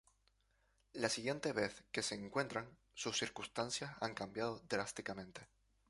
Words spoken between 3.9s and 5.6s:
han cambiado drásticamente.